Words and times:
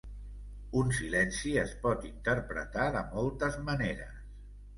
Un 0.79 0.87
silenci 0.99 1.53
es 1.63 1.75
pot 1.83 2.07
interpretar 2.09 2.89
de 2.97 3.05
moltes 3.13 3.61
maneres. 3.71 4.19